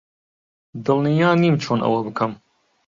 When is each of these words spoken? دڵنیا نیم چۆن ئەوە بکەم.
دڵنیا 0.85 1.29
نیم 1.41 1.55
چۆن 1.63 1.79
ئەوە 1.83 1.99
بکەم. 2.07 2.31